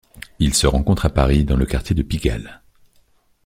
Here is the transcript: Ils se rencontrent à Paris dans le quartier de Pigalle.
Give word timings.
Ils 0.39 0.55
se 0.55 0.65
rencontrent 0.65 1.05
à 1.05 1.11
Paris 1.13 1.45
dans 1.45 1.55
le 1.57 1.67
quartier 1.67 1.93
de 1.95 2.01
Pigalle. 2.01 2.63